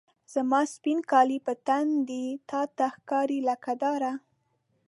زما 0.33 0.61
سپین 0.73 0.99
کالي 1.11 1.37
په 1.45 1.53
تن 1.67 1.85
دي، 2.09 2.25
تا 2.49 2.61
ته 2.77 2.85
ښکاري 2.95 3.39
لکه 3.49 3.71
داره 3.83 4.11